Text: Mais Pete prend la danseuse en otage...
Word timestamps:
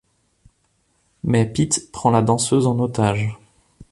Mais 1.23 1.45
Pete 1.45 1.91
prend 1.91 2.09
la 2.09 2.23
danseuse 2.23 2.65
en 2.65 2.79
otage... 2.79 3.37